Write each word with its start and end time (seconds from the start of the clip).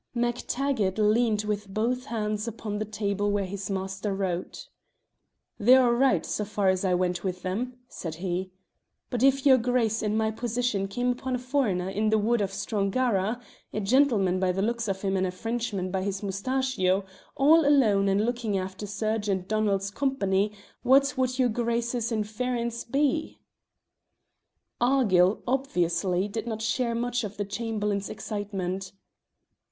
MacTaggart 0.15 0.97
leaned 0.97 1.43
with 1.43 1.71
both 1.71 2.05
hands 2.05 2.47
upon 2.47 2.79
the 2.79 2.85
table 2.85 3.29
where 3.31 3.45
his 3.45 3.69
master 3.69 4.15
wrote. 4.15 4.67
"They're 5.59 5.83
all 5.83 5.93
right, 5.93 6.25
so 6.25 6.43
far 6.43 6.69
as 6.69 6.83
I 6.83 6.95
went 6.95 7.23
with 7.23 7.43
them," 7.43 7.77
said 7.87 8.15
he; 8.15 8.49
"but 9.11 9.21
if 9.21 9.45
your 9.45 9.59
Grace 9.59 10.01
in 10.01 10.17
my 10.17 10.31
position 10.31 10.87
came 10.87 11.11
upon 11.11 11.35
a 11.35 11.37
foreigner 11.37 11.87
in 11.87 12.09
the 12.09 12.17
wood 12.17 12.41
of 12.41 12.49
Strongara 12.51 13.39
a 13.71 13.79
gentleman 13.79 14.39
by 14.39 14.51
the 14.51 14.63
looks 14.63 14.87
of 14.87 15.03
him 15.03 15.15
and 15.15 15.27
a 15.27 15.29
Frenchman 15.29 15.91
by 15.91 16.01
his 16.01 16.23
moustachio, 16.23 17.05
all 17.35 17.63
alone 17.63 18.09
and 18.09 18.25
looking 18.25 18.57
after 18.57 18.87
Sergeant 18.87 19.47
Donald's 19.47 19.91
company, 19.91 20.51
what 20.81 21.13
would 21.15 21.37
your 21.37 21.49
Grace's 21.49 22.11
inference 22.11 22.83
be?" 22.85 23.39
Argyll, 24.81 25.43
obviously, 25.45 26.27
did 26.27 26.47
not 26.47 26.63
share 26.63 26.95
much 26.95 27.23
of 27.23 27.37
his 27.37 27.45
Chamberlain's 27.49 28.09
excitement. 28.09 28.93